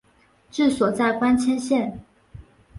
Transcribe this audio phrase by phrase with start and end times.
[0.49, 2.03] 治所在光迁县。